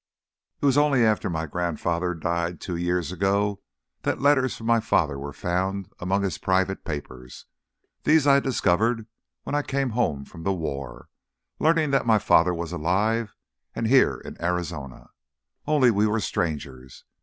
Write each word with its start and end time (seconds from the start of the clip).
"It 0.59 0.65
was 0.65 0.79
only 0.79 1.05
after 1.05 1.29
my 1.29 1.45
grandfather 1.45 2.15
died, 2.15 2.59
two 2.59 2.75
years 2.75 3.11
ago, 3.11 3.61
that 4.01 4.19
letters 4.19 4.57
from 4.57 4.65
my 4.65 4.79
father 4.79 5.19
were 5.19 5.31
found 5.31 5.93
among 5.99 6.23
his 6.23 6.39
private 6.39 6.83
papers. 6.83 7.45
These 8.03 8.25
I 8.25 8.39
discovered 8.39 9.05
when 9.43 9.53
I 9.53 9.61
came 9.61 9.91
home 9.91 10.25
from 10.25 10.41
the 10.41 10.53
war, 10.55 11.09
learning 11.59 11.91
that 11.91 12.07
my 12.07 12.17
father 12.17 12.51
was 12.55 12.71
alive 12.71 13.35
and 13.75 13.85
here 13.85 14.17
in 14.17 14.41
Arizona. 14.41 15.11
Only 15.67 15.91
we 15.91 16.07
were 16.07 16.19
strangers 16.19 17.05